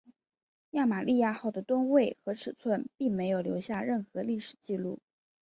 [0.71, 4.99] 圣玛利亚号的吨位和尺寸并没有留下任何历史记录。